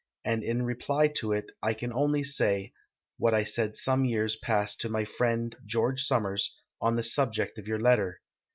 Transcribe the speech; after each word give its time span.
and 0.25 0.41
in 0.43 0.63
reply 0.63 1.07
to 1.07 1.31
it 1.31 1.51
I 1.61 1.75
can 1.75 1.93
only 1.93 2.23
say, 2.23 2.73
what 3.19 3.35
I 3.35 3.43
said 3.43 3.75
some 3.75 4.03
years 4.03 4.35
past 4.35 4.81
to 4.81 4.89
my 4.89 5.05
friend, 5.05 5.55
George 5.63 6.01
Summers, 6.05 6.55
on 6.81 6.95
the 6.95 7.03
subject 7.03 7.59
of 7.59 7.69
}'Our 7.69 7.77
letter. 7.79 8.19